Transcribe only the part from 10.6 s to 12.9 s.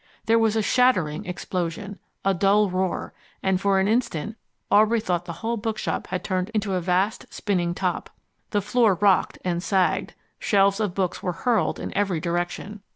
of books were hurled in every direction.